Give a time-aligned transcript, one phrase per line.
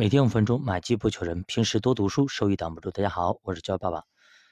[0.00, 1.42] 每天五分钟，买基不求人。
[1.42, 2.90] 平时多读书，收益挡不住。
[2.90, 4.04] 大家好，我是焦爸爸。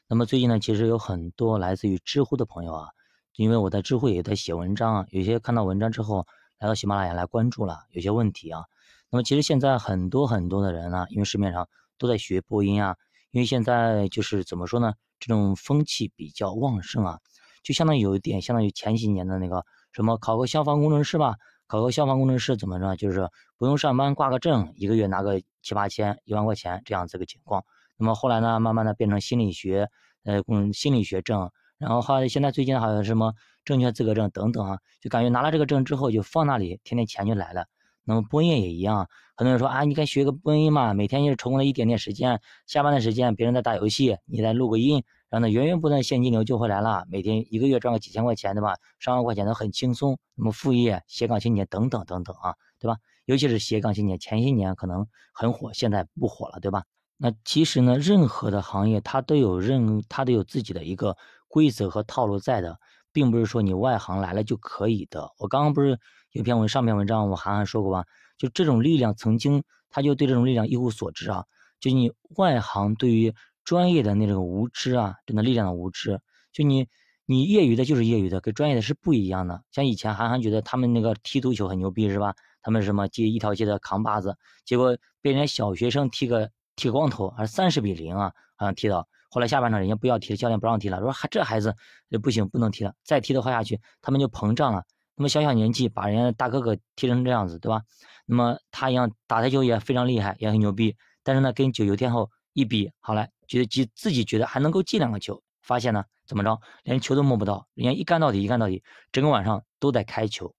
[0.06, 2.88] 那么最近呢，其实有很多来自于知乎的朋友啊，
[3.34, 6.26] 因为我在知乎也在写文章啊，有些看到文章之后
[6.58, 8.66] 来到喜马拉雅来关注了，有些问题啊。
[9.08, 12.96] 那么其实现在很多很多的人呢，因为市面上都在学播音啊，
[13.30, 17.20] 因为现在就是怎么说呢，这种风气比较旺盛啊，
[17.62, 21.36] 就相当于有一点，相当于前几年的那个什么考个消防工程师吧。
[21.68, 22.96] 考个消防工程师怎么着？
[22.96, 23.28] 就是
[23.58, 27.62] 不用上班，挂个证，一个月拿个七八千、一万块钱这样子个情况。
[27.98, 29.90] 那么后来呢，慢慢的变成心理学，
[30.24, 31.50] 呃，嗯，心理学证。
[31.76, 37.66] 然后后来现在最近好像什么证券资格证等等啊，就感觉拿了这个证之后就放那里，天天钱就来了。
[38.02, 45.04] 那么播音也一样，很多人说啊，你该学个播音嘛，每天就是抽空了一点点时间，下班的时间别人在打游戏，你再录个音。
[45.30, 48.76] 然后呢，源源不断现金流就会来了，每天一个月赚个几千块钱，对吧？
[48.98, 50.18] 上万块钱都很轻松。
[50.34, 52.96] 那么副业、斜杠青年等等等等啊，对吧？
[53.26, 56.84] 尤其是斜杠青年，前些年可能很火，现在不火了，对吧？
[57.18, 61.14] 那其实呢，任何的行业它都有任，它都有自己的一个
[61.46, 62.78] 规则和套路在的，
[63.12, 65.30] 并不是说你外行来了就可以的。
[65.36, 65.98] 我刚刚不是
[66.32, 68.06] 有篇文上篇文章，我涵涵说过吧？
[68.38, 71.44] 就这种力量曾经他就对这种力量一无所知啊，
[71.80, 73.34] 就你外行对于。
[73.68, 76.18] 专业的那种无知啊，真的力量的无知，
[76.54, 76.88] 就你
[77.26, 79.62] 你业余的就是业余的，跟专业的是不一样的。
[79.70, 82.34] 像以前韩寒觉得他们那个踢足球很牛逼是吧？
[82.62, 89.06] 他们什么接一条街的扛把子，结果被人家小学生踢个剃光头，还三十比零啊，好像踢到。
[89.28, 91.74] 后来下半场人家不要踢了，教练不让踢了，说还这孩子
[92.22, 94.82] 不行，不能踢了，再踢的话下去他们就膨胀了。
[95.14, 97.82] 那么小小年纪把人家大哥哥踢成这样子，对吧？
[98.24, 103.28] 那么他一样打台球也非常厉害，也很牛逼，但是呢，跟九九天后一比，好了。
[103.46, 110.54] 觉得自自己觉得还能够进两个球，发现呢怎么着，连球都摸不到，人家一干到底，一干到底，整个晚上都在开球。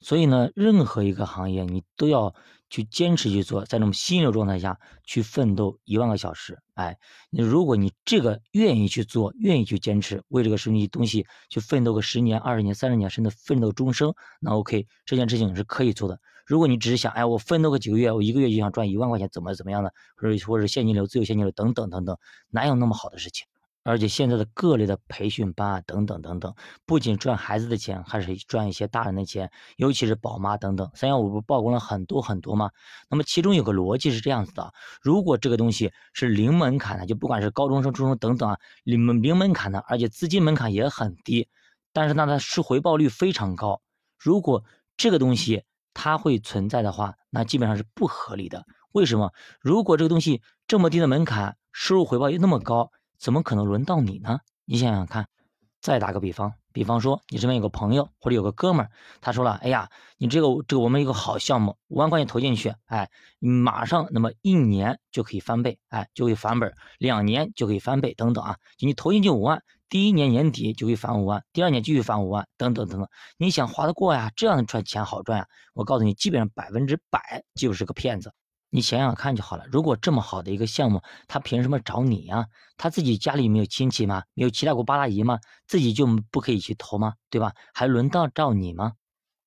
[0.00, 2.34] 所以呢，任何一个行业你都要
[2.68, 6.58] 去坚持去做，在那种心流状态下去奋斗一万个小时。
[6.74, 6.98] 哎，
[7.30, 16.20] 你如果你这个愿意去做，愿意去坚持，为这个生意东西去奋斗个十年、二十年、三十年，甚至奋斗终生，那 OK，这件事情是可以做的。
[16.46, 22.16] 如果你只是想，哎，我奋斗个几个月，我一个月就想赚一万块钱，怎么怎么样的，或者或者现金流、自由现金流等等等等，
[22.50, 23.46] 哪有那么好的事情？
[23.86, 26.54] 而且现在的各类的培训班啊，等等等等，
[26.86, 30.90] 不仅赚孩子的钱，还是赚一些大人的钱，尤其是宝妈等等。
[30.94, 32.70] 三幺五不曝光了很多很多吗？
[33.10, 34.72] 那么其中有个逻辑是这样子的：
[35.02, 41.48] 如果这个东西是零门槛的，就不管是高中生、初中等等啊，零门零门槛的，而且资金门槛也很低，
[41.92, 43.82] 但是呢，它是回报率非常高。
[44.18, 44.64] 如果
[44.96, 48.66] 这个东西它会存在的话，那基本上是不合理的。
[48.92, 49.32] 为什么？
[49.60, 52.90] 如果这个东西这么低的门槛，收入回报又那么高？
[53.18, 54.40] 怎么可能轮到你呢？
[54.66, 55.28] 你想想看，
[55.80, 58.90] 再打个比方，比方说你身边有个朋友或者有个哥们儿，
[59.20, 59.88] 他说了，哎呀，
[60.18, 69.62] 你这个这个我们有个好项目，五万块钱投进去，哎，马上那么一年就可以翻倍，哎，就可以翻本，两年就可以翻倍，等等啊，你投进去五万，
[69.94, 74.32] 第一年年底就可以翻五万，第二年继续返五万，等等等等，你想划得过呀？
[74.34, 75.46] 这样赚钱好赚呀？
[75.72, 78.32] 我告诉你，基本上百分之百就是个骗子。
[78.70, 79.64] 你想想看就好了。
[79.70, 82.48] 如果这么好的一个项目，他凭什么找你呀？
[82.76, 84.24] 他自己家里没有亲戚吗？
[84.34, 85.38] 没有七大姑八大姨吗？
[85.68, 87.14] 自己就不可以去投吗？
[87.30, 87.52] 对吧？
[87.72, 88.94] 还轮到找你吗？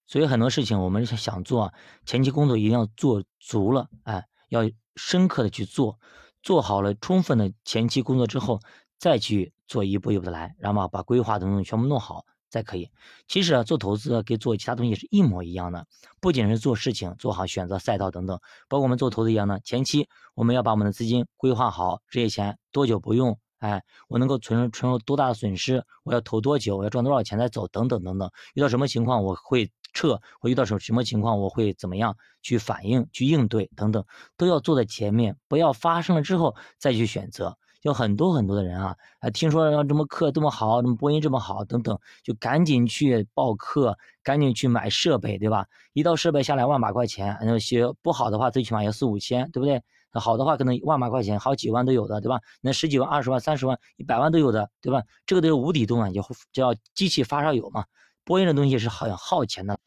[0.06, 1.74] 所以很多事情我们想做，
[2.06, 4.62] 前期工作一定要做足了，哎，要
[4.96, 6.00] 深刻的去做，
[6.42, 8.62] 做好了充分的前期工作之后，
[8.98, 12.26] 再去做一步一步的来，然后把规划等等全部弄好。
[12.50, 12.90] 再可以，
[13.28, 15.86] 其实啊，做投资跟做其他东西是一模一样的，
[16.22, 18.40] 不仅是做事情做好选择赛道等等，
[18.70, 34.06] 包括我们做投资一样的，前期我们要把我们的资金规划好，这些钱多久不用，哎，我能够存存入多大的损失，我要投多久，我要赚多少钱再走，等等等等，遇到什么情况我会撤，我遇到什什么情况我会怎么样去反应去应对等等，
[34.38, 37.58] 都要做在前面，不要发生了之后再去选择。
[37.84, 45.66] 有很多很多的人啊，啊，听说什么课这么好，这么播音这么好，等等，就赶紧去报课，赶紧去买设备，对吧？
[45.94, 49.82] 一套设备下来万把块钱，那些不好的话，最起码要四五千，对不对？
[50.14, 52.40] 好的话可能万把块钱，好几万都有的，对吧？
[52.62, 55.04] 那十几万、二十万、三十万、一百万都有的，对吧？
[55.26, 57.86] 这个都是无底洞啊，叫叫机器发烧友嘛。
[58.24, 59.78] 播音的东西是好耗钱的。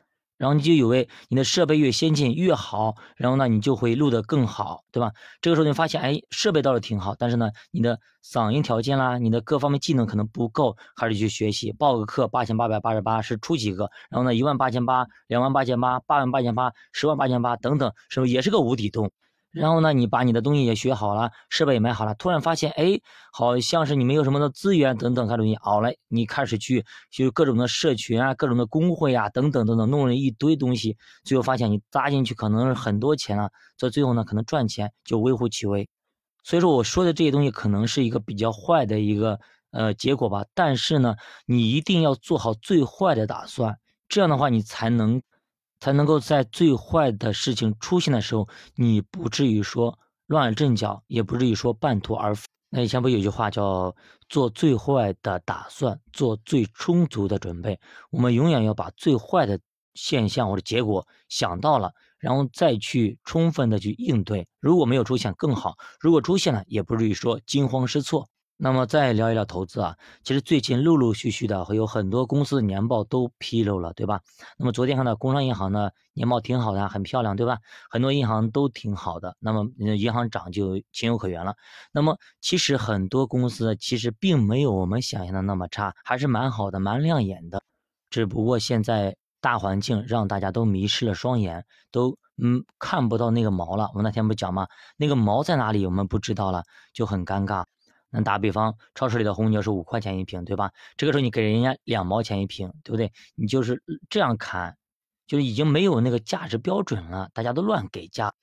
[0.40, 5.12] 然后你就以为你的设备越先进越好，然后呢你就会录得更好，对吧？
[5.42, 19.10] 这个时候你发现，哎，设备倒是挺好，但是呢你的嗓音条件啦，你的各方面技能可能不够，还得去学习，报个课八千八百八十八是初级课，然后呢一万八千八、两万八千八、八万八千八、十万八千八等等，是不是也是个无底洞？
[19.52, 23.00] 然后呢，你把你的东西也学好了，设备也买好了，突然发现，哎，
[23.32, 35.88] 好像是你没有什么的资源等等，看东西，好嘞，你开始去就各种的社群啊，各种的工会啊，等等等等，弄了一堆东西，最后发现你砸进去可能是很多钱了，到最后呢，可能赚钱就微乎其微。
[36.44, 39.40] 所以说我说的这些东西可能是一个比较坏的一个
[39.72, 43.76] 呃结果吧，但是呢，你一定要做好最坏的打算，
[44.08, 45.20] 这样的话你才能。
[45.80, 52.44] 才能够在最坏的事情出现的时候，你不至于说乱了阵脚，也不至于说半途而废。
[52.72, 53.96] 那以前不有句话叫
[54.28, 57.80] “做最坏的打算，做最充足的准备”。
[58.12, 59.58] 我们永远要把最坏的
[59.94, 64.46] 现象或者结果想到了，然后再去充分的去应对。
[64.60, 68.28] 如果没有出现更好，如果出现了，也不至于说惊慌失措。
[68.62, 74.20] 那么再聊一聊投资啊，其实最近陆陆续续的会有很多公司的年报都披露了，对吧？
[74.58, 77.56] 那么昨天看到工商银行呢年报挺好的，很漂亮，对吧？
[77.88, 81.54] 很多银行都挺好的，那么银行涨就情有可原了。
[81.90, 87.62] 那么其实很多公司其实并没有我们想象的那么差，还是蛮好的，蛮亮眼的。
[88.10, 93.90] 只不过现在大环境让大家都迷失了双眼，都嗯看不到那个毛了。
[93.94, 94.66] 我那天不讲吗？
[94.98, 95.86] 那个毛在哪里？
[95.86, 97.64] 我们不知道了，就很尴尬。
[98.10, 100.72] 那打比方，超市里的红牛是五块钱一瓶，对吧？
[100.96, 103.12] 这个时候你给人家两毛钱一瓶，对不对？
[103.34, 104.76] 你就是这样砍，
[105.26, 108.34] 就已经没有那个价值标准了，大家都乱给价。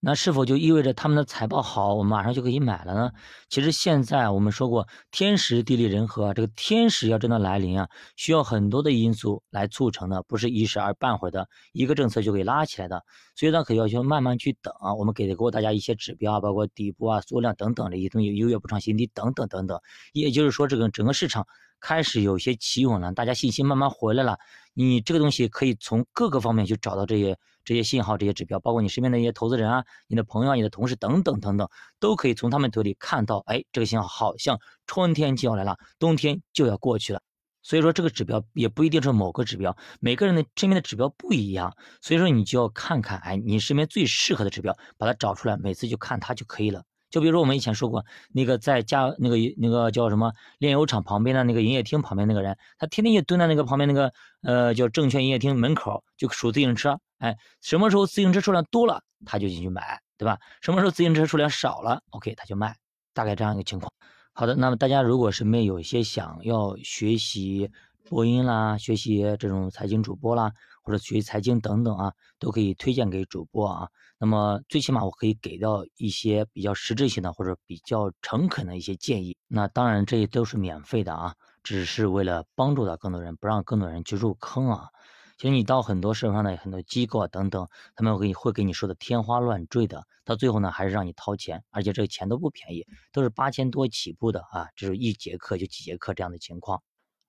[0.00, 3.10] 那是否就意味着他们的财报好，我们马上就可以买了呢？
[3.48, 13.02] 其实现在我们说过，天时地利人和，这个天时要真的来临啊，需要很多的因素来促成的，不是一时而半会儿的一个政策就可以拉起来的。
[13.34, 14.94] 所以呢，可以要求慢慢去等啊。
[14.94, 19.80] 我们给的给大家一些指标啊，包括底部啊、缩量等等的一些东西，优越不创新低等等等等。
[20.12, 21.44] 也就是说，这个整个市场
[21.80, 24.38] 开始有些企稳了，大家信心慢慢回来了。
[24.74, 27.38] 你这个东西可以从各个方面去找到这些。
[27.64, 31.68] 这些信号、这些指标，包括你身边的一些投资人啊、你的朋友、你的同事等等等等，
[32.00, 37.20] 都可以从他们嘴里看到，哎，这个信号好像春天就要来了，冬天就要过去了。
[37.62, 41.76] 所以说，这个指标也不一定是某个指标，每个人的身边的指标不一样。
[42.00, 46.84] 所以说，你就要看看，哎，你身边最适合的指标，把它找出来，每次就看它就可以了。
[47.10, 54.12] 就比如说我们以前说过，那个在加那个那个叫什么炼油厂旁边的那个营业厅旁边那个人，他天天就蹲在那个旁边那个
[54.42, 56.98] 呃叫证券营业厅门口就数自行车。
[57.18, 60.38] 哎，什么时候自行车数量多了，他就进去买，对吧？
[60.60, 62.76] 什么时候自行车数量少了，OK，他就卖，
[63.12, 63.90] 大概这样一个情况。
[64.32, 67.72] 好的，那么大家如果身边有一些想要学习
[68.08, 70.50] 播音啦，学习这种财经主播啦，
[70.82, 73.88] 或者学习财经等等啊，都可以推荐给主播啊。
[74.18, 79.36] 那么最起码我可以给到一些比较实质性的或者比较诚恳的一些建议。
[79.46, 84.88] 那当然这些都是免费的啊，只是为了帮助到更多人，不让更多人去入坑啊。
[85.36, 96.82] 其实你到很多社会上的很多机构啊等等，他们会会给你说的天花乱坠的，到最后呢还是让你掏钱，而且这个钱都不便宜，都是八千多起步的啊，就是一节课就几节课这样的情况。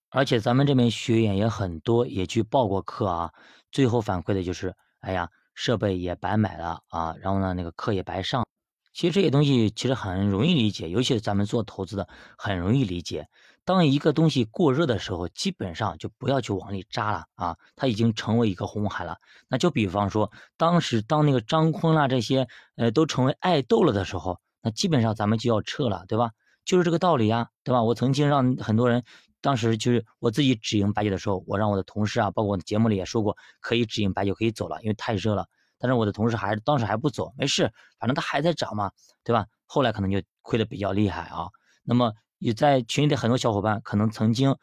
[0.10, 3.32] 而且咱们这边学员也很多，也去报过课啊，
[3.72, 8.46] 最后反馈的就是，哎呀，设备也白买了啊，然后呢那个课也白上。
[8.92, 12.08] 其实这些东西其实很容易理解，尤其是咱们做投资的
[12.38, 13.28] 很容易理解。
[13.64, 17.56] 当一个东西过热的时候，基本上就不要去往里扎了啊！
[17.76, 19.18] 它已经成为一个红海了。
[19.48, 22.48] 那就比方说，当时当那个张坤啦这些，
[22.78, 26.32] 呃，都成为爱豆了的时候，那基本上咱们就要撤了，对吧？
[26.66, 27.84] 就是这个道理啊，对吧？
[27.84, 29.04] 我曾经让很多人，
[29.42, 35.48] 当时就是我自己止盈白酒的时候，我让我的同事啊，包括我的节目里也说过，可以止盈白酒可以走了，因为太热了。
[35.78, 38.92] 但是我的同事还是当时还不走，没事，反正它还在涨嘛，
[39.24, 39.46] 对吧？
[39.66, 41.50] 后来可能就亏的比较厉害啊。
[41.84, 42.14] 那么。
[42.42, 44.56] 也在群里的很多小伙伴可能曾经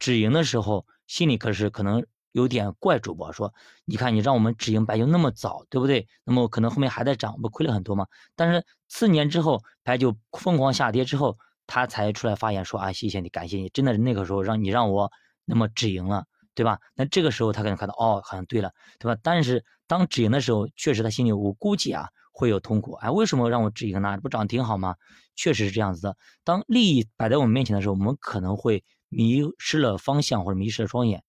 [0.00, 3.54] 止盈的时候，心里可是可能有点怪主播，说
[3.84, 6.08] 你看你让我们止盈白酒那么早，对不对？
[6.24, 8.08] 那么可能后面还在涨，不亏了很多吗？
[8.34, 11.38] 但是次年之后白酒疯狂下跌之后，
[11.70, 15.10] 他才出来发言说啊，谢谢你，感谢你，真的是那个时候让你让我
[15.44, 16.24] 那么止盈了，
[16.54, 16.78] 对吧？
[16.96, 19.18] 那这个时候他可能看到哦，好像对了，对吧？
[19.22, 22.08] 但是当止盈的时候，确实他心里我估计啊。
[22.32, 24.16] 会有痛苦哎，为什么让我止盈呢？
[24.22, 24.94] 不涨挺好吗？
[25.36, 26.16] 确实是这样子的。
[26.42, 31.22] 当利益摆在我们面前的时候，我们可能会迷失了方向或者迷失了双眼。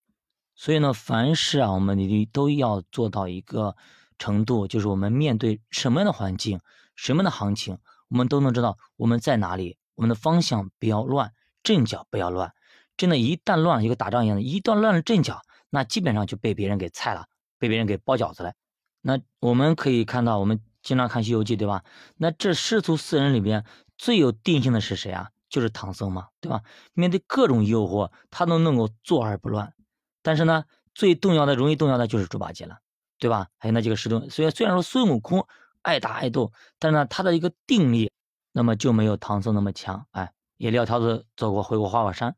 [0.55, 3.75] 所以呢，凡事啊，我们你都要做到一个
[4.19, 6.61] 程度，就是我们面对什么样的环境、
[6.95, 11.31] 什么样的行情，我们都能知道我们在哪里，我们的方向不要乱，
[11.61, 12.51] 阵脚不要乱。
[12.97, 17.27] 真的，一旦乱了，就跟打仗一样的，一旦乱了阵脚，那基本上就被别人给菜了，
[17.59, 18.53] 被别人给包饺子了。
[19.01, 20.59] 那我们可以看到，我们。
[20.83, 21.83] 经常看《西游记》，对吧？
[22.17, 23.63] 那这师徒四人里边
[23.99, 25.29] 最有定性的是谁啊？
[25.47, 26.63] 就是唐僧嘛，对吧？
[26.93, 29.75] 面对各种诱惑，他都能够坐而不乱。
[30.23, 30.65] 但是呢，
[30.95, 32.79] 最动摇的、容易动摇的就是猪八戒了，
[33.19, 33.49] 对吧？
[33.59, 34.27] 还有那几个师徒。
[34.27, 35.45] 虽然虽然说孙悟空
[35.83, 38.11] 爱打爱斗，但是呢，他的一个定力，
[38.51, 42.35] 那么就没有唐僧那么强，哎，也撂挑子走过回过花果山，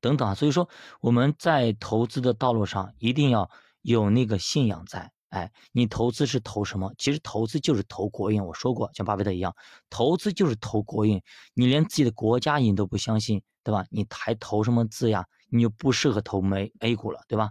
[0.00, 0.34] 等等啊。
[0.34, 0.68] 所以说
[1.00, 3.50] 我们在投资的道路上一定要
[3.82, 6.92] 有那个信仰在，哎，你投资是投什么？
[6.98, 8.44] 其实投资就是投国运。
[8.44, 9.54] 我说过，像巴菲特一样，
[9.90, 11.22] 投资就是投国运。
[11.54, 13.84] 你连自己的国家你都不相信，对吧？
[13.90, 15.24] 你还投什么资呀？
[15.50, 17.50] 你就不适合投美 A 股了，对吧？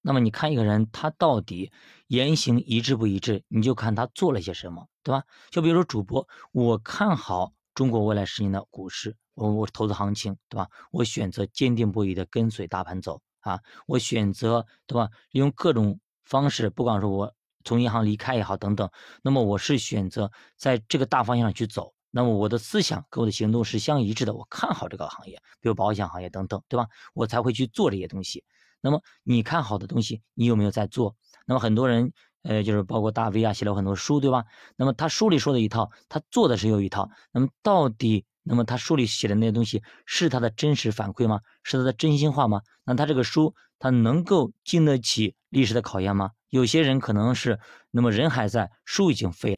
[0.00, 1.72] 那么你看一个人他到底
[2.06, 5.24] 言行一致不一致，你就看他做了些什么，对吧？
[5.48, 10.68] 就比如说主播，我看好中国未来十年的股市，我我投资行情，对吧？
[10.90, 15.08] 我选择坚定不移的跟随大盘走啊，我选择对吧？
[15.30, 17.34] 用各种方式，不管说我
[17.64, 18.90] 从银行离开也好等等，
[19.22, 26.86] 那么我是选择在这个大方向上去走，那么我的思想跟我的行动是相一致的，我看好这个行业，比如保险行业等等，对吧？
[27.14, 28.44] 我才会去做这些东西。
[28.82, 31.16] 那么你看好的东西，你有没有在做？
[31.46, 32.12] 那么很多人，
[32.48, 34.46] 呃，就是包括大 V 啊，写了很多书，对吧？
[34.74, 37.10] 那么他书里说的一套，他做的是有一套。
[37.30, 41.40] 那么到底，那么他书里写的那些东西是他的真实反馈吗？
[41.62, 42.62] 是他的真心话吗？
[42.86, 46.30] 那他这个书，他能够经得起历史的考验吗？
[46.48, 47.58] 有些人可能是，
[47.90, 49.57] 那么人还在，书已经废。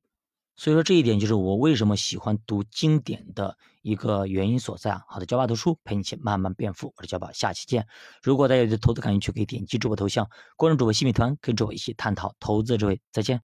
[0.61, 5.03] 所以说这一点就是我为什么喜欢读经典的一个原因所在啊！
[5.09, 7.87] 好的，教爸读书陪你一起慢慢变富，我是教爸，下期见。
[8.23, 13.01] 如果大家对投资感兴趣，可以点击主播头像，关注主播新美团，跟主播一起探讨投资智慧。
[13.11, 13.39] 再见。